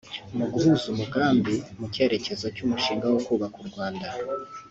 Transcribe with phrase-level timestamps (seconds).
[0.37, 4.07] Mu guhuza umugambi mu cyerekezo cy’umushinga wo kubaka u Rwanda